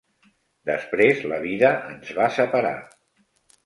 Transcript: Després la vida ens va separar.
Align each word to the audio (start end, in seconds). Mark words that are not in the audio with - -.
Després 0.69 1.23
la 1.33 1.39
vida 1.45 1.71
ens 1.93 2.13
va 2.23 2.35
separar. 2.43 2.77